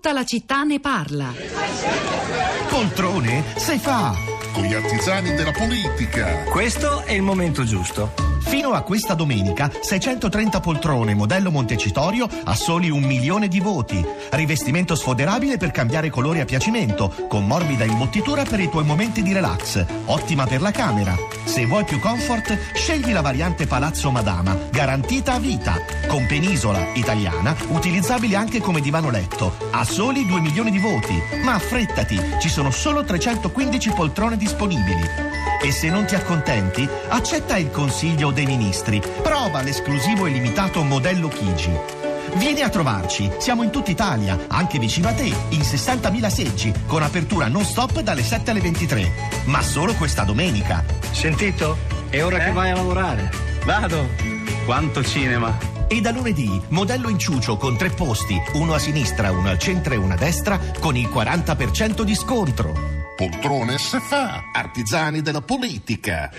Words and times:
Tutta 0.00 0.14
la 0.14 0.24
città 0.24 0.62
ne 0.62 0.80
parla. 0.80 1.30
Poltrone 2.70 3.44
se 3.58 3.76
fa. 3.76 4.14
Con 4.50 4.62
gli 4.62 4.72
artigiani 4.72 5.34
della 5.34 5.52
politica. 5.52 6.44
Questo 6.44 7.02
è 7.02 7.12
il 7.12 7.20
momento 7.20 7.64
giusto. 7.64 8.29
Fino 8.40 8.72
a 8.72 8.82
questa 8.82 9.14
domenica 9.14 9.70
630 9.80 10.60
poltrone 10.60 11.14
modello 11.14 11.50
Montecitorio 11.50 12.28
a 12.44 12.54
soli 12.54 12.90
un 12.90 13.02
milione 13.02 13.48
di 13.48 13.60
voti. 13.60 14.04
Rivestimento 14.30 14.94
sfoderabile 14.94 15.56
per 15.56 15.70
cambiare 15.70 16.10
colori 16.10 16.40
a 16.40 16.44
piacimento, 16.44 17.12
con 17.28 17.46
morbida 17.46 17.84
imbottitura 17.84 18.42
per 18.44 18.60
i 18.60 18.68
tuoi 18.68 18.84
momenti 18.84 19.22
di 19.22 19.32
relax. 19.32 19.84
Ottima 20.06 20.46
per 20.46 20.60
la 20.60 20.70
camera. 20.70 21.14
Se 21.44 21.66
vuoi 21.66 21.84
più 21.84 22.00
comfort, 22.00 22.56
scegli 22.74 23.12
la 23.12 23.20
variante 23.20 23.66
Palazzo 23.66 24.10
Madama, 24.10 24.56
garantita 24.70 25.34
a 25.34 25.38
vita. 25.38 25.74
Con 26.08 26.26
penisola 26.26 26.92
italiana, 26.94 27.54
utilizzabile 27.68 28.36
anche 28.36 28.60
come 28.60 28.80
divano 28.80 29.10
letto. 29.10 29.56
A 29.70 29.84
soli 29.84 30.26
2 30.26 30.40
milioni 30.40 30.70
di 30.70 30.78
voti. 30.78 31.20
Ma 31.44 31.54
affrettati, 31.54 32.18
ci 32.40 32.48
sono 32.48 32.70
solo 32.70 33.04
315 33.04 33.90
poltrone 33.90 34.36
disponibili. 34.36 35.02
E 35.62 35.72
se 35.72 35.90
non 35.90 36.06
ti 36.06 36.14
accontenti, 36.14 36.88
accetta 37.08 37.58
il 37.58 37.70
consiglio 37.70 38.29
dei 38.30 38.46
ministri. 38.46 39.02
Prova 39.22 39.62
l'esclusivo 39.62 40.26
e 40.26 40.30
limitato 40.30 40.82
modello 40.82 41.28
Chigi. 41.28 41.72
Vieni 42.36 42.60
a 42.62 42.68
trovarci, 42.68 43.30
siamo 43.38 43.62
in 43.62 43.70
tutta 43.70 43.90
Italia, 43.90 44.38
anche 44.48 44.78
vicino 44.78 45.08
a 45.08 45.12
te, 45.12 45.24
in 45.24 45.60
60.000 45.60 46.28
seggi, 46.28 46.72
con 46.86 47.02
apertura 47.02 47.48
non 47.48 47.64
stop 47.64 48.00
dalle 48.00 48.22
7 48.22 48.50
alle 48.52 48.60
23. 48.60 49.12
Ma 49.46 49.62
solo 49.62 49.94
questa 49.94 50.22
domenica. 50.22 50.84
Sentito? 51.10 51.76
È 52.08 52.22
ora 52.22 52.38
Eh? 52.38 52.44
che 52.44 52.52
vai 52.52 52.70
a 52.70 52.76
lavorare. 52.76 53.30
Vado! 53.64 54.08
Quanto 54.64 55.02
cinema! 55.02 55.56
E 55.88 56.00
da 56.00 56.12
lunedì, 56.12 56.60
modello 56.68 57.08
inciucio 57.08 57.56
con 57.56 57.76
tre 57.76 57.90
posti, 57.90 58.40
uno 58.52 58.74
a 58.74 58.78
sinistra, 58.78 59.32
uno 59.32 59.48
al 59.48 59.58
centro 59.58 59.92
e 59.92 59.96
uno 59.96 60.14
a 60.14 60.16
destra, 60.16 60.58
con 60.78 60.96
il 60.96 61.08
40% 61.08 62.02
di 62.02 62.14
scontro. 62.14 62.99
Poltrone 63.20 63.76
se 63.76 64.00
fa. 64.00 64.44
Artigiani 64.50 65.20
della 65.20 65.42
politica. 65.42 66.30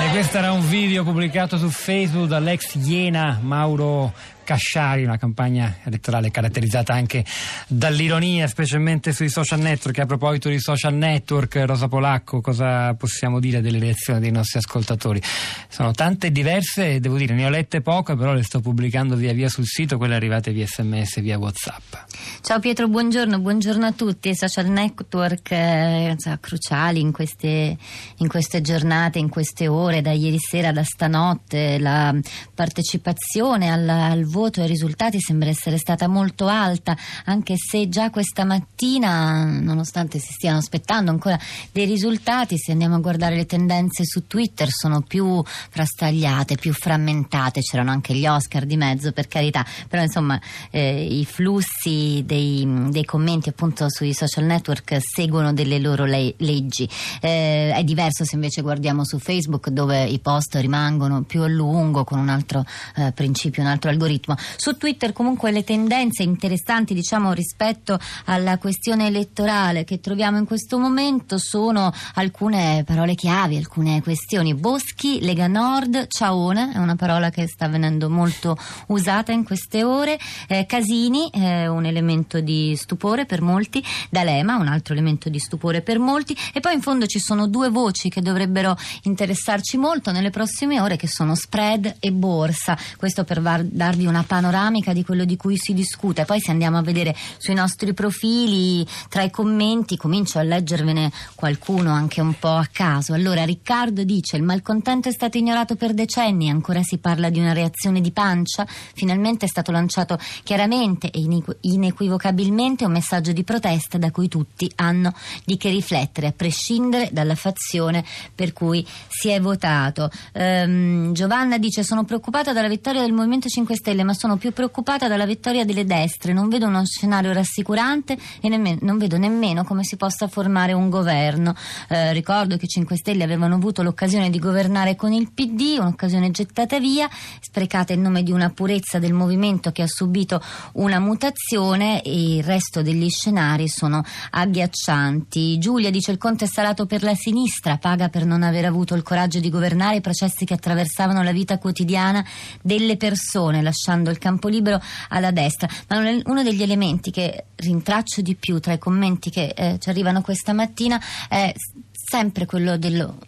E 0.00 0.08
questo 0.10 0.38
era 0.38 0.50
un 0.50 0.66
video 0.66 1.04
pubblicato 1.04 1.58
su 1.58 1.68
Facebook 1.68 2.26
dall'ex 2.26 2.76
Iena 2.76 3.38
Mauro 3.42 4.14
Casciari, 4.44 5.04
una 5.04 5.16
campagna 5.16 5.78
elettorale 5.82 6.30
caratterizzata 6.30 6.92
anche 6.92 7.24
dall'ironia, 7.66 8.46
specialmente 8.46 9.12
sui 9.12 9.28
social 9.28 9.58
network. 9.58 9.98
A 9.98 10.06
proposito 10.06 10.48
di 10.48 10.60
social 10.60 10.94
network, 10.94 11.62
Rosa 11.66 11.88
Polacco, 11.88 12.40
cosa 12.40 12.94
possiamo 12.94 13.40
dire 13.40 13.60
delle 13.60 13.78
reazioni 13.78 14.20
dei 14.20 14.30
nostri 14.30 14.58
ascoltatori? 14.58 15.20
Sono 15.68 15.92
tante 15.92 16.30
diverse, 16.30 17.00
devo 17.00 17.16
dire, 17.16 17.34
ne 17.34 17.46
ho 17.46 17.48
lette 17.48 17.80
poche, 17.80 18.14
però 18.14 18.32
le 18.32 18.42
sto 18.42 18.60
pubblicando 18.60 19.16
via 19.16 19.32
via 19.32 19.48
sul 19.48 19.66
sito, 19.66 19.96
quelle 19.96 20.14
arrivate 20.14 20.52
via 20.52 20.66
sms, 20.66 21.20
via 21.20 21.38
WhatsApp. 21.38 21.94
Ciao 22.42 22.60
Pietro, 22.60 22.86
buongiorno, 22.88 23.38
buongiorno 23.38 23.86
a 23.86 23.92
tutti. 23.92 24.28
I 24.28 24.36
social 24.36 24.66
network 24.66 25.50
eh, 25.50 26.16
cruciali 26.40 27.00
in 27.00 27.12
queste, 27.12 27.76
in 28.18 28.28
queste 28.28 28.60
giornate, 28.60 29.18
in 29.18 29.28
queste 29.28 29.66
ore, 29.66 30.02
da 30.02 30.12
ieri 30.12 30.38
sera, 30.38 30.72
da 30.72 30.84
stanotte, 30.84 31.78
la 31.78 32.14
partecipazione 32.54 33.70
al, 33.70 33.88
al 33.88 34.24
voto 34.34 34.58
e 34.58 34.62
ai 34.64 34.68
risultati 34.68 35.20
sembra 35.20 35.48
essere 35.48 35.78
stata 35.78 36.08
molto 36.08 36.48
alta, 36.48 36.96
anche 37.26 37.54
se 37.56 37.88
già 37.88 38.10
questa 38.10 38.44
mattina, 38.44 39.44
nonostante 39.44 40.18
si 40.18 40.32
stiano 40.32 40.58
aspettando 40.58 41.12
ancora 41.12 41.38
dei 41.70 41.84
risultati, 41.84 42.58
se 42.58 42.72
andiamo 42.72 42.96
a 42.96 42.98
guardare 42.98 43.36
le 43.36 43.46
tendenze 43.46 44.04
su 44.04 44.26
Twitter 44.26 44.68
sono 44.70 45.02
più 45.02 45.40
frastagliate, 45.44 46.56
più 46.56 46.72
frammentate, 46.72 47.60
c'erano 47.60 47.92
anche 47.92 48.12
gli 48.12 48.26
Oscar 48.26 48.66
di 48.66 48.76
mezzo 48.76 49.12
per 49.12 49.28
carità, 49.28 49.64
però 49.88 50.02
insomma 50.02 50.40
eh, 50.70 51.04
i 51.04 51.24
flussi 51.24 52.24
dei, 52.26 52.66
dei 52.90 53.04
commenti 53.04 53.50
appunto 53.50 53.88
sui 53.88 54.12
social 54.12 54.44
network 54.44 54.98
seguono 54.98 55.52
delle 55.52 55.78
loro 55.78 56.06
le- 56.06 56.34
leggi. 56.38 56.88
Eh, 57.20 57.72
è 57.72 57.84
diverso 57.84 58.24
se 58.24 58.34
invece 58.34 58.62
guardiamo 58.62 59.04
su 59.04 59.20
Facebook 59.20 59.68
dove 59.68 60.04
i 60.04 60.18
post 60.18 60.56
rimangono 60.56 61.22
più 61.22 61.42
a 61.42 61.48
lungo 61.48 62.02
con 62.02 62.18
un 62.18 62.28
altro 62.28 62.64
eh, 62.96 63.12
principio, 63.12 63.62
un 63.62 63.68
altro 63.68 63.90
algoritmo. 63.90 64.22
Su 64.56 64.76
Twitter 64.76 65.12
comunque 65.12 65.50
le 65.50 65.64
tendenze 65.64 66.22
interessanti 66.22 66.94
diciamo 66.94 67.32
rispetto 67.32 67.98
alla 68.24 68.58
questione 68.58 69.06
elettorale 69.06 69.84
che 69.84 70.00
troviamo 70.00 70.38
in 70.38 70.46
questo 70.46 70.78
momento 70.78 71.38
sono 71.38 71.92
alcune 72.14 72.82
parole 72.86 73.14
chiavi, 73.14 73.56
alcune 73.56 74.02
questioni. 74.02 74.54
Boschi, 74.54 75.20
Lega 75.20 75.46
Nord, 75.46 76.06
Ciaone 76.08 76.72
è 76.72 76.78
una 76.78 76.96
parola 76.96 77.30
che 77.30 77.46
sta 77.46 77.68
venendo 77.68 78.08
molto 78.08 78.56
usata 78.88 79.32
in 79.32 79.44
queste 79.44 79.84
ore. 79.84 80.18
Eh, 80.48 80.64
Casini 80.66 81.28
è 81.30 81.66
un 81.66 81.84
elemento 81.84 82.40
di 82.40 82.74
stupore 82.76 83.26
per 83.26 83.42
molti, 83.42 83.84
D'Alema 84.08 84.56
un 84.56 84.68
altro 84.68 84.94
elemento 84.94 85.28
di 85.28 85.38
stupore 85.38 85.82
per 85.82 85.98
molti 85.98 86.36
e 86.52 86.60
poi 86.60 86.74
in 86.74 86.80
fondo 86.80 87.06
ci 87.06 87.18
sono 87.18 87.46
due 87.46 87.68
voci 87.68 88.08
che 88.08 88.22
dovrebbero 88.22 88.76
interessarci 89.02 89.76
molto 89.76 90.10
nelle 90.12 90.30
prossime 90.30 90.80
ore 90.80 90.96
che 90.96 91.08
sono 91.08 91.34
spread 91.34 91.96
e 91.98 92.12
borsa. 92.12 92.76
Questo 92.96 93.24
per 93.24 93.40
darvi 93.40 94.06
una 94.06 94.13
panoramica 94.22 94.92
di 94.92 95.04
quello 95.04 95.24
di 95.24 95.36
cui 95.36 95.56
si 95.56 95.74
discute. 95.74 96.24
Poi 96.24 96.40
se 96.40 96.50
andiamo 96.50 96.78
a 96.78 96.82
vedere 96.82 97.14
sui 97.38 97.54
nostri 97.54 97.92
profili 97.92 98.86
tra 99.08 99.22
i 99.22 99.30
commenti 99.30 99.96
comincio 99.96 100.38
a 100.38 100.42
leggervene 100.42 101.10
qualcuno 101.34 101.92
anche 101.92 102.20
un 102.20 102.38
po' 102.38 102.54
a 102.54 102.68
caso. 102.70 103.12
Allora 103.14 103.44
Riccardo 103.44 104.04
dice 104.04 104.36
il 104.36 104.42
malcontento 104.42 105.08
è 105.08 105.12
stato 105.12 105.38
ignorato 105.38 105.76
per 105.76 105.94
decenni, 105.94 106.48
ancora 106.48 106.82
si 106.82 106.98
parla 106.98 107.30
di 107.30 107.38
una 107.38 107.52
reazione 107.52 108.00
di 108.00 108.10
pancia, 108.10 108.66
finalmente 108.66 109.46
è 109.46 109.48
stato 109.48 109.72
lanciato 109.72 110.18
chiaramente 110.42 111.10
e 111.10 111.20
inequ- 111.20 111.56
inequivocabilmente 111.60 112.84
un 112.84 112.92
messaggio 112.92 113.32
di 113.32 113.44
protesta 113.44 113.98
da 113.98 114.10
cui 114.10 114.28
tutti 114.28 114.70
hanno 114.76 115.12
di 115.44 115.56
che 115.56 115.70
riflettere, 115.70 116.28
a 116.28 116.32
prescindere 116.32 117.08
dalla 117.12 117.34
fazione 117.34 118.04
per 118.34 118.52
cui 118.52 118.86
si 119.08 119.28
è 119.28 119.40
votato. 119.40 120.10
Ehm, 120.32 121.12
Giovanna 121.12 121.58
dice 121.58 121.82
sono 121.82 122.04
preoccupata 122.04 122.52
dalla 122.52 122.68
vittoria 122.68 123.00
del 123.00 123.12
Movimento 123.12 123.48
5 123.48 123.74
Stelle, 123.74 124.03
ma 124.04 124.14
sono 124.14 124.36
più 124.36 124.52
preoccupata 124.52 125.08
dalla 125.08 125.26
vittoria 125.26 125.64
delle 125.64 125.84
destre, 125.84 126.32
non 126.32 126.48
vedo 126.48 126.66
uno 126.66 126.84
scenario 126.84 127.32
rassicurante 127.32 128.16
e 128.40 128.48
nemmeno- 128.48 128.78
non 128.82 128.98
vedo 128.98 129.16
nemmeno 129.16 129.64
come 129.64 129.84
si 129.84 129.96
possa 129.96 130.28
formare 130.28 130.72
un 130.72 130.90
governo. 130.90 131.54
Eh, 131.88 132.12
ricordo 132.12 132.56
che 132.56 132.66
i 132.66 132.68
5 132.68 132.96
Stelle 132.96 133.24
avevano 133.24 133.54
avuto 133.54 133.82
l'occasione 133.82 134.30
di 134.30 134.38
governare 134.38 134.96
con 134.96 135.12
il 135.12 135.32
PD, 135.32 135.76
un'occasione 135.78 136.30
gettata 136.30 136.78
via, 136.78 137.08
sprecata 137.40 137.92
in 137.92 138.02
nome 138.02 138.22
di 138.22 138.32
una 138.32 138.50
purezza 138.50 138.98
del 138.98 139.12
movimento 139.12 139.72
che 139.72 139.82
ha 139.82 139.88
subito 139.88 140.40
una 140.74 140.98
mutazione 140.98 142.02
e 142.02 142.36
il 142.36 142.44
resto 142.44 142.82
degli 142.82 143.08
scenari 143.08 143.68
sono 143.68 144.04
agghiaccianti. 144.30 145.58
Giulia 145.58 145.90
dice 145.90 146.10
il 146.10 146.18
conto 146.18 146.44
è 146.44 146.46
salato 146.46 146.86
per 146.86 147.02
la 147.02 147.14
sinistra, 147.14 147.78
paga 147.78 148.08
per 148.08 148.24
non 148.24 148.42
aver 148.42 148.64
avuto 148.64 148.94
il 148.94 149.02
coraggio 149.02 149.40
di 149.40 149.50
governare 149.50 149.96
i 149.96 150.00
processi 150.00 150.44
che 150.44 150.54
attraversavano 150.54 151.22
la 151.22 151.32
vita 151.32 151.58
quotidiana 151.58 152.24
delle 152.60 152.96
persone, 152.96 153.62
lasciando 153.62 153.93
il 154.10 154.18
campo 154.18 154.48
libero 154.48 154.80
alla 155.08 155.30
destra. 155.30 155.68
Ma 155.88 155.98
un- 155.98 156.22
uno 156.26 156.42
degli 156.42 156.62
elementi 156.62 157.10
che 157.10 157.44
rintraccio 157.56 158.20
di 158.20 158.34
più 158.34 158.58
tra 158.60 158.72
i 158.72 158.78
commenti 158.78 159.30
che 159.30 159.52
eh, 159.56 159.78
ci 159.78 159.88
arrivano 159.88 160.22
questa 160.22 160.52
mattina 160.52 161.00
è 161.28 161.52
sempre 161.92 162.46
quello 162.46 162.76
dello 162.76 163.18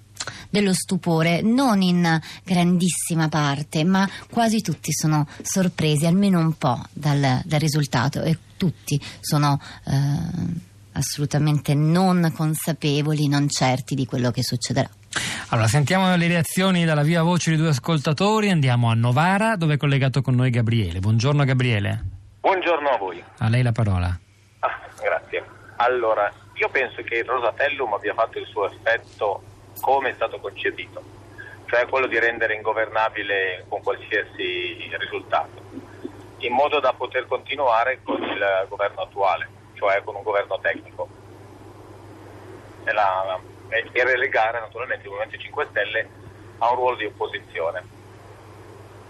dello 0.49 0.73
stupore, 0.73 1.43
non 1.43 1.83
in 1.83 2.21
grandissima 2.43 3.29
parte, 3.29 3.85
ma 3.85 4.09
quasi 4.31 4.61
tutti 4.61 4.93
sono 4.93 5.27
sorpresi, 5.43 6.07
almeno 6.07 6.41
un 6.41 6.57
po', 6.57 6.83
dal, 6.93 7.43
dal 7.45 7.61
risultato 7.61 8.23
e 8.23 8.39
tutti 8.57 9.01
sono 9.21 9.61
eh, 9.85 9.95
assolutamente 10.93 11.75
non 11.75 12.33
consapevoli, 12.35 13.29
non 13.29 13.49
certi 13.49 13.95
di 13.95 14.07
quello 14.07 14.31
che 14.31 14.43
succederà. 14.43 14.89
Allora, 15.51 15.69
sentiamo 15.69 16.15
le 16.17 16.27
reazioni 16.27 16.85
dalla 16.85 17.03
viva 17.03 17.23
voce 17.23 17.51
di 17.51 17.57
due 17.57 17.69
ascoltatori. 17.69 18.51
Andiamo 18.51 18.91
a 18.91 18.95
Novara, 18.95 19.57
dove 19.57 19.75
è 19.75 19.77
collegato 19.77 20.21
con 20.21 20.35
noi 20.35 20.51
Gabriele. 20.51 20.99
Buongiorno 20.99 21.45
Gabriele. 21.45 22.03
Buongiorno 22.41 22.89
a 22.89 22.97
voi. 22.97 23.23
A 23.39 23.49
lei 23.49 23.63
la 23.63 23.73
parola. 23.73 24.19
Ah, 24.61 24.81
grazie. 25.01 25.45
Allora, 25.77 26.33
io 26.55 26.69
penso 26.69 27.03
che 27.03 27.17
il 27.19 27.25
Rosatellum 27.25 27.93
abbia 27.93 28.15
fatto 28.15 28.39
il 28.39 28.47
suo 28.47 28.71
effetto 28.71 29.43
come 29.81 30.11
è 30.11 30.15
stato 30.15 30.39
concepito, 30.41 31.03
cioè 31.67 31.87
quello 31.87 32.07
di 32.07 32.19
rendere 32.19 32.55
ingovernabile 32.55 33.65
con 33.69 33.83
qualsiasi 33.83 34.91
risultato, 34.99 35.63
in 36.39 36.53
modo 36.53 36.81
da 36.81 36.93
poter 36.93 37.27
continuare 37.27 38.01
con 38.03 38.21
il 38.23 38.67
governo 38.69 39.03
attuale, 39.03 39.49
cioè 39.75 40.03
con 40.03 40.17
un 40.17 40.23
governo 40.23 40.59
tecnico. 40.61 41.09
E, 42.85 42.93
la- 42.93 43.39
e- 43.69 43.89
e 43.93 44.05
relegare 44.05 44.61
naturalmente 44.61 45.05
il 45.05 45.11
Movimento 45.11 45.37
5 45.39 45.67
Stelle 45.71 46.09
a 46.59 46.71
un 46.71 46.77
ruolo 46.77 46.97
di 46.97 47.05
opposizione. 47.05 47.83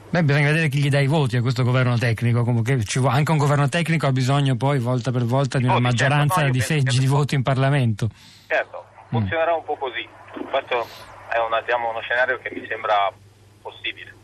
Beh, 0.09 0.23
bisogna 0.23 0.47
vedere 0.49 0.69
chi 0.69 0.79
gli 0.79 0.89
dà 0.89 1.01
i 1.01 1.09
voti 1.09 1.37
a 1.37 1.43
questo 1.43 1.63
governo 1.65 1.99
tecnico. 1.99 2.45
Comunque 2.45 2.81
anche 3.09 3.31
un 3.33 3.39
governo 3.39 3.69
tecnico 3.69 4.07
ha 4.07 4.13
bisogno 4.13 4.55
poi, 4.57 4.79
volta 4.79 5.11
per 5.11 5.25
volta, 5.25 5.59
di 5.59 5.65
una 5.65 5.75
Voti, 5.75 5.97
certo, 5.97 6.05
maggioranza 6.05 6.41
no, 6.41 6.47
io 6.47 6.53
di 6.53 6.61
seggi 6.61 6.99
di 7.01 7.07
voto 7.07 7.35
in 7.35 7.43
Parlamento. 7.43 8.09
Certo, 8.47 8.85
funzionerà 9.09 9.55
un 9.55 9.65
po' 9.65 9.77
così. 9.77 10.07
Questo 10.51 10.87
è 11.29 11.39
una- 11.39 11.61
diciamo, 11.61 11.91
uno 11.91 12.01
scenario 12.01 12.39
che 12.39 12.51
mi 12.55 12.65
sembra 12.69 13.13
possibile. 13.61 14.15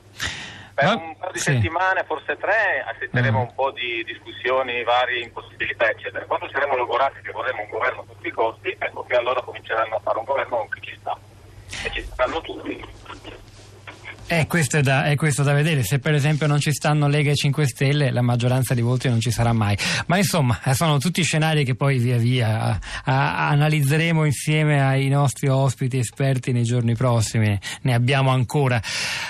Per 0.74 0.84
Ma- 0.84 0.94
un 0.94 1.16
paio 1.18 1.32
di 1.32 1.38
sì. 1.38 1.52
settimane, 1.52 2.04
forse 2.04 2.36
tre, 2.38 2.84
assisteremo 2.86 3.38
a 3.38 3.42
un 3.42 3.54
po' 3.54 3.70
di 3.72 4.02
discussioni, 4.04 4.82
varie 4.84 5.22
impossibilità, 5.22 5.88
eccetera. 5.90 6.24
Quando 6.24 6.48
saremo 6.50 6.76
logorati 6.76 7.20
che 7.20 7.30
vorremmo 7.30 7.62
un 7.62 7.68
governo 7.68 8.00
a 8.00 8.04
tutti 8.04 8.26
i 8.28 8.30
costi, 8.30 8.74
ecco 8.78 9.04
che 9.04 9.16
allora 9.16 9.42
cominceranno 9.42 9.96
a 9.96 10.00
fare 10.00 10.18
un 10.18 10.24
governo 10.24 10.66
che 10.68 10.80
ci 10.80 10.96
sta. 10.98 11.16
E 11.84 11.90
ci 11.92 12.02
stanno 12.02 12.40
tutti. 12.40 12.84
Eh, 14.28 14.46
questo 14.46 14.78
è, 14.78 14.80
da, 14.80 15.04
è 15.04 15.14
questo 15.14 15.42
da 15.42 15.52
vedere. 15.52 15.82
Se 15.82 15.98
per 15.98 16.14
esempio 16.14 16.46
non 16.46 16.58
ci 16.58 16.72
stanno 16.72 17.06
Lega 17.06 17.32
e 17.32 17.34
5 17.34 17.66
Stelle, 17.66 18.10
la 18.10 18.22
maggioranza 18.22 18.72
di 18.72 18.80
voti 18.80 19.08
non 19.08 19.20
ci 19.20 19.30
sarà 19.30 19.52
mai. 19.52 19.76
Ma 20.06 20.16
insomma, 20.16 20.58
sono 20.72 20.96
tutti 20.96 21.22
scenari 21.22 21.64
che 21.64 21.74
poi 21.74 21.98
via 21.98 22.16
via 22.16 22.60
a- 22.60 22.78
a- 23.04 23.48
analizzeremo 23.48 24.24
insieme 24.24 24.82
ai 24.82 25.08
nostri 25.08 25.48
ospiti 25.48 25.98
esperti 25.98 26.52
nei 26.52 26.62
giorni 26.62 26.94
prossimi. 26.94 27.58
Ne 27.82 27.94
abbiamo 27.94 28.30
ancora. 28.30 28.80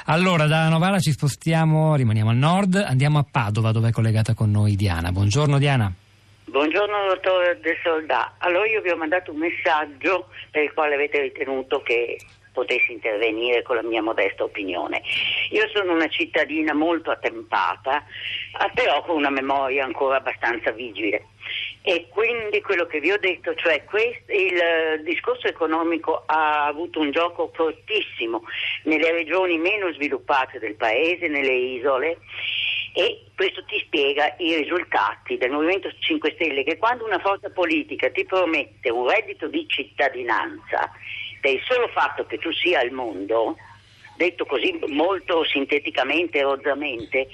Allora, 0.04 0.46
da 0.46 0.68
Novara 0.68 1.00
ci 1.00 1.10
spostiamo, 1.10 1.96
rimaniamo 1.96 2.30
al 2.30 2.36
nord, 2.36 2.76
andiamo 2.76 3.18
a 3.18 3.26
Padova, 3.28 3.72
dove 3.72 3.88
è 3.88 3.92
collegata 3.92 4.34
con 4.34 4.52
noi 4.52 4.76
Diana. 4.76 5.10
Buongiorno 5.10 5.58
Diana. 5.58 5.92
Buongiorno 6.44 6.94
dottor 7.08 7.58
De 7.62 7.76
Soldà, 7.82 8.34
allora 8.38 8.66
io 8.68 8.82
vi 8.82 8.90
ho 8.90 8.96
mandato 8.96 9.32
un 9.32 9.38
messaggio 9.38 10.28
per 10.50 10.62
il 10.64 10.72
quale 10.74 10.94
avete 10.94 11.22
ritenuto 11.22 11.80
che 11.82 12.18
potessi 12.52 12.92
intervenire 12.92 13.62
con 13.62 13.76
la 13.76 13.82
mia 13.82 14.02
modesta 14.02 14.44
opinione. 14.44 15.02
Io 15.50 15.68
sono 15.68 15.92
una 15.92 16.08
cittadina 16.08 16.72
molto 16.74 17.10
attempata, 17.10 18.04
ah, 18.58 18.70
però 18.74 19.02
con 19.02 19.16
una 19.16 19.30
memoria 19.30 19.84
ancora 19.84 20.16
abbastanza 20.16 20.70
vigile. 20.70 21.26
E 21.82 22.06
quindi 22.08 22.60
quello 22.60 22.86
che 22.86 23.00
vi 23.00 23.10
ho 23.10 23.18
detto, 23.18 23.54
cioè 23.54 23.82
quest- 23.84 24.30
il 24.30 24.56
eh, 24.56 25.02
discorso 25.02 25.48
economico 25.48 26.22
ha 26.26 26.66
avuto 26.66 27.00
un 27.00 27.10
gioco 27.10 27.50
fortissimo 27.52 28.44
nelle 28.84 29.10
regioni 29.10 29.58
meno 29.58 29.92
sviluppate 29.92 30.60
del 30.60 30.76
paese, 30.76 31.26
nelle 31.26 31.52
isole, 31.52 32.18
e 32.94 33.24
questo 33.34 33.64
ti 33.64 33.78
spiega 33.80 34.34
i 34.38 34.54
risultati 34.54 35.38
del 35.38 35.50
Movimento 35.50 35.90
5 35.98 36.32
Stelle 36.34 36.62
che 36.62 36.76
quando 36.76 37.04
una 37.04 37.18
forza 37.18 37.50
politica 37.50 38.10
ti 38.10 38.24
promette 38.24 38.90
un 38.90 39.08
reddito 39.08 39.48
di 39.48 39.64
cittadinanza 39.66 40.92
per 41.42 41.50
il 41.50 41.60
solo 41.64 41.88
fatto 41.88 42.24
che 42.24 42.38
tu 42.38 42.52
sia 42.52 42.78
al 42.78 42.92
mondo, 42.92 43.56
detto 44.16 44.46
così 44.46 44.78
molto 44.86 45.44
sinteticamente 45.44 46.38
e 46.38 46.42
rozzamente, 46.42 47.26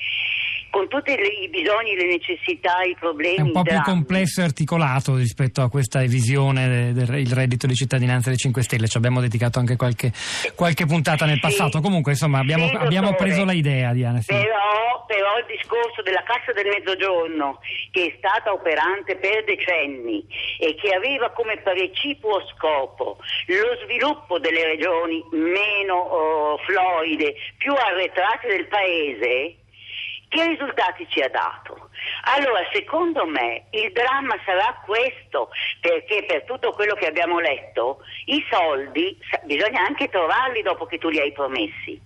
tutti 0.89 1.11
i 1.13 1.49
bisogni, 1.49 1.95
le 1.95 2.07
necessità, 2.07 2.83
i 2.83 2.97
problemi, 2.99 3.37
È 3.37 3.41
un 3.43 3.53
po' 3.53 3.63
più 3.63 3.81
complesso 3.83 4.41
e 4.41 4.45
articolato 4.45 5.15
rispetto 5.17 5.63
a 5.63 5.69
questa 5.71 6.01
visione 6.01 6.93
del, 6.93 7.07
reddito 7.07 7.67
di 7.67 7.75
cittadinanza 7.75 8.29
dei 8.31 8.39
5 8.39 8.63
Stelle. 8.63 8.89
Ci 8.89 8.97
abbiamo 8.97 9.21
dedicato 9.21 9.59
anche 9.59 9.77
qualche, 9.77 10.13
qualche 10.55 10.87
puntata 10.87 11.25
nel 11.27 11.35
Sì. 11.37 11.41
passato. 11.41 11.81
Comunque, 11.81 12.13
insomma, 12.13 12.39
abbiamo, 12.39 12.67
Sì, 12.69 12.75
abbiamo 12.75 13.15
preso 13.15 13.45
la 13.45 13.53
idea, 13.53 13.93
Diana. 13.93 14.21
sì. 14.21 14.33
Però, 14.33 15.05
però 15.07 15.39
il 15.39 15.47
discorso 15.47 16.03
della 16.03 16.23
Cassa 16.25 16.53
del 16.53 16.67
Mezzogiorno, 16.67 17.61
che 17.91 18.07
è 18.07 18.15
stata 18.19 18.53
operante 18.53 19.17
per 19.17 19.45
decenni 19.45 20.25
e 20.59 20.75
che 20.75 20.95
aveva 20.95 21.31
come 21.31 21.59
precipuo 21.63 22.43
scopo 22.57 23.19
lo 23.47 23.77
sviluppo 23.85 24.39
delle 24.39 24.65
regioni 24.65 25.23
meno 25.33 25.95
oh, 25.95 26.59
floride, 26.59 27.35
più 27.59 27.73
arretrate 27.73 28.49
del 28.49 28.67
paese, 28.67 29.57
che 30.29 30.47
risultati 30.47 31.07
ci 31.09 31.21
ha 31.21 31.29
dato? 31.29 31.89
Allora, 32.37 32.61
secondo 32.73 33.27
me 33.27 33.65
il 33.71 33.91
dramma 33.93 34.37
sarà 34.45 34.81
questo, 34.85 35.49
perché 35.81 36.25
per 36.27 36.45
tutto 36.45 36.73
quello 36.73 36.95
che 36.95 37.07
abbiamo 37.07 37.41
letto, 37.41 37.99
i 38.27 38.45
soldi 38.51 39.17
bisogna 39.45 39.83
anche 39.87 40.09
trovarli 40.09 40.63
dopo 40.63 40.87
che 40.87 40.99
tu 40.99 41.09
li 41.09 41.19
hai 41.19 41.33
promessi 41.33 42.01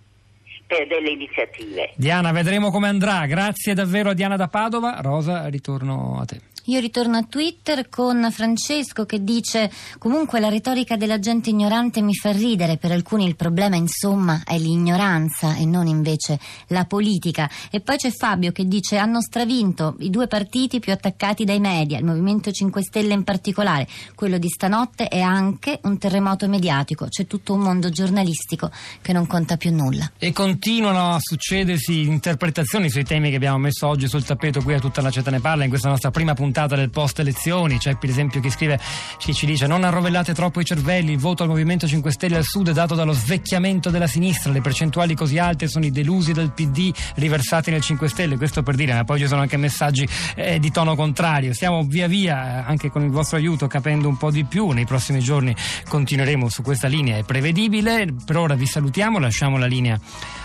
per 0.67 0.87
delle 0.87 1.11
iniziative. 1.11 1.93
Diana, 1.97 2.33
vedremo 2.33 2.71
come 2.71 2.89
andrà. 2.89 3.27
Grazie 3.27 3.75
davvero 3.75 4.11
a 4.11 4.15
Diana 4.15 4.37
da 4.37 4.49
Padova. 4.49 5.01
Rosa, 5.01 5.49
ritorno 5.49 6.19
a 6.21 6.25
te. 6.25 6.52
Io 6.67 6.79
ritorno 6.79 7.17
a 7.17 7.25
Twitter 7.29 7.88
con 7.88 8.31
Francesco 8.31 9.05
che 9.05 9.25
dice 9.25 9.69
comunque 9.99 10.38
la 10.38 10.49
retorica 10.49 10.97
della 10.97 11.19
gente 11.19 11.50
ignorante 11.50 12.03
mi 12.03 12.14
fa 12.14 12.31
ridere, 12.31 12.76
per 12.76 12.93
alcuni 12.93 13.26
il 13.26 13.35
problema 13.35 13.75
insomma 13.75 14.43
è 14.44 14.56
l'ignoranza 14.59 15.56
e 15.56 15.67
non 15.67 15.88
invece 15.88 16.38
la 16.69 16.85
politica. 16.85 17.50
E 17.69 17.81
poi 17.81 17.97
c'è 17.97 18.12
Fabio 18.12 18.53
che 18.53 18.67
dice 18.67 18.97
hanno 18.97 19.20
stravinto 19.20 19.97
i 20.00 20.11
due 20.11 20.29
partiti 20.29 20.79
più 20.79 20.93
attaccati 20.93 21.44
dai 21.44 21.59
media, 21.59 21.99
il 21.99 22.05
Movimento 22.05 22.53
5 22.53 22.81
Stelle 22.81 23.12
in 23.12 23.25
particolare, 23.25 23.88
quello 24.15 24.38
di 24.38 24.49
stanotte 24.49 25.08
è 25.08 25.20
anche 25.20 25.81
un 25.82 25.99
terremoto 25.99 26.47
mediatico, 26.47 27.08
c'è 27.08 27.26
tutto 27.26 27.55
un 27.55 27.61
mondo 27.61 27.91
giornalistico 27.91 28.70
che 29.00 29.12
non 29.12 29.26
conta 29.26 29.56
più 29.56 29.73
nulla. 29.73 30.12
E 30.17 30.31
continuano 30.31 31.15
a 31.15 31.19
succedersi 31.19 32.03
interpretazioni 32.03 32.88
sui 32.88 33.03
temi 33.03 33.31
che 33.31 33.37
abbiamo 33.37 33.58
messo 33.58 33.88
oggi 33.88 34.06
sul 34.06 34.23
tappeto 34.23 34.62
qui 34.62 34.75
a 34.75 34.79
tutta 34.79 35.03
la 35.03 35.11
città 35.11 35.32
ne 35.32 35.41
parla 35.41 35.65
in 35.65 35.69
questa 35.69 35.88
nostra 35.88 36.12
prima 36.12 36.35
puntata 36.35 36.50
del 36.53 36.91
post 36.91 37.19
elezioni. 37.19 37.79
C'è 37.79 37.97
per 37.97 38.11
esempio 38.11 38.41
chi 38.41 38.51
scrive, 38.51 38.79
chi 39.19 39.35
ci 39.35 39.47
dice 39.47 39.67
non 39.67 39.83
arrovellate 39.85 40.35
troppo 40.35 40.61
i 40.61 40.65
cervelli, 40.65 41.13
il 41.13 41.19
voto 41.19 41.43
al 41.43 41.49
Movimento 41.49 41.87
5 41.87 42.13
Stelle 42.13 42.37
al 42.37 42.45
Sud 42.45 42.69
è 42.69 42.73
dato 42.73 42.95
dallo 42.95 43.13
svecchiamento 43.13 43.91
della 43.91 44.07
sinistra, 44.07 44.53
le 44.53 44.61
percentuali 44.61 45.15
così 45.15 45.39
alte 45.39 45.67
sono 45.67 45.85
i 45.85 45.91
delusi 45.91 46.33
del 46.33 46.53
PD 46.53 46.93
riversati 47.15 47.71
nel 47.71 47.81
5 47.81 48.09
Stelle, 48.09 48.37
questo 48.37 48.63
per 48.63 48.75
dire, 48.75 48.93
ma 48.93 49.05
poi 49.05 49.19
ci 49.19 49.27
sono 49.27 49.41
anche 49.41 49.57
messaggi 49.57 50.07
eh, 50.37 50.59
di 50.59 50.71
tono 50.71 50.95
contrario. 50.95 51.55
Stiamo 51.55 51.83
via 51.85 52.07
via, 52.07 52.61
eh, 52.61 52.65
anche 52.67 52.91
con 52.91 53.03
il 53.03 53.11
vostro 53.11 53.39
aiuto, 53.39 53.67
capendo 53.67 54.09
un 54.09 54.17
po' 54.17 54.31
di 54.31 54.45
più. 54.45 54.71
Nei 54.71 54.85
prossimi 54.85 55.21
giorni 55.21 55.55
continueremo 55.89 56.49
su 56.49 56.63
questa 56.63 56.89
linea, 56.89 57.17
è 57.17 57.25
prevedibile. 57.25 58.07
Per 58.25 58.37
ora 58.37 58.55
vi 58.55 58.67
salutiamo, 58.67 59.19
lasciamo 59.19 59.57
la 59.57 59.67
linea 59.67 59.99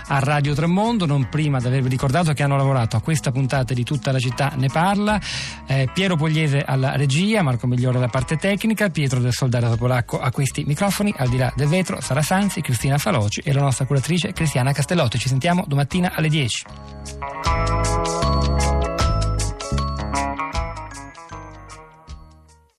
a 0.09 0.19
Radio 0.19 0.53
Tremondo, 0.53 1.05
non 1.05 1.27
prima 1.29 1.59
di 1.59 1.67
avervi 1.67 1.89
ricordato 1.89 2.31
che 2.33 2.43
hanno 2.43 2.55
lavorato 2.55 2.95
a 2.95 3.01
questa 3.01 3.31
puntata 3.31 3.73
di 3.73 3.83
tutta 3.83 4.11
la 4.11 4.19
città 4.19 4.53
ne 4.55 4.67
parla. 4.67 5.19
Eh, 5.65 5.89
Piero 5.97 6.15
Pogliese 6.15 6.61
alla 6.61 6.95
regia, 6.95 7.41
Marco 7.41 7.65
Migliore 7.65 7.97
alla 7.97 8.07
parte 8.07 8.37
tecnica, 8.37 8.91
Pietro 8.91 9.19
del 9.19 9.33
Soldato 9.33 9.75
Polacco 9.77 10.19
a 10.19 10.29
questi 10.29 10.63
microfoni, 10.63 11.11
al 11.17 11.27
di 11.27 11.37
là 11.37 11.51
del 11.55 11.67
vetro, 11.67 11.99
Sara 12.01 12.21
Sanzi, 12.21 12.61
Cristina 12.61 12.99
Faloci 12.99 13.41
e 13.43 13.51
la 13.51 13.61
nostra 13.61 13.87
curatrice 13.87 14.31
Cristiana 14.31 14.73
Castellotti. 14.73 15.17
Ci 15.17 15.27
sentiamo 15.27 15.63
domattina 15.65 16.13
alle 16.13 16.29
10. 16.29 16.65